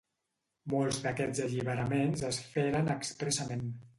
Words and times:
Molts 0.73 1.01
d'aquests 1.03 1.41
alliberaments 1.47 2.25
es 2.31 2.39
feren 2.57 2.93
expressament. 2.97 3.65